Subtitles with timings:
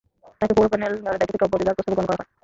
[0.39, 2.29] তাঁকে পৌর প্যানেল মেয়রের দায়িত্ব থেকে অব্যাহতি দেওয়ার প্রস্তাবও গ্রহণ করা হয়।